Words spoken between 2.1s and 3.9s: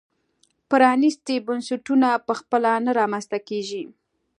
په خپله نه رامنځته کېږي.